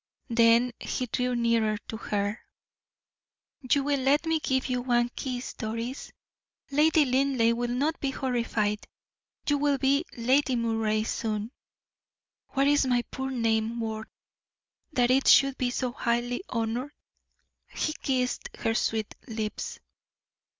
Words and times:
Then 0.31 0.71
he 0.79 1.05
drew 1.05 1.35
nearer 1.35 1.77
to 1.89 1.97
her. 1.97 2.39
"You 3.71 3.83
will 3.83 3.99
let 3.99 4.25
me 4.25 4.39
give 4.39 4.65
you 4.67 4.81
one 4.81 5.09
kiss, 5.09 5.53
Doris 5.53 6.11
Lady 6.71 7.05
Linleigh 7.05 7.53
will 7.53 7.69
not 7.69 7.99
be 7.99 8.09
horrified. 8.09 8.79
You 9.47 9.59
will 9.59 9.77
be 9.77 10.05
Lady 10.17 10.55
Moray 10.55 11.03
soon. 11.03 11.51
What 12.47 12.65
is 12.65 12.83
my 12.87 13.03
poor 13.11 13.29
name 13.29 13.79
worth, 13.79 14.07
that 14.91 15.11
it 15.11 15.27
should 15.27 15.55
be 15.59 15.69
so 15.69 15.91
highly 15.91 16.43
honored?" 16.49 16.93
He 17.67 17.93
kissed 17.93 18.49
her 18.57 18.73
sweet 18.73 19.13
lips. 19.27 19.77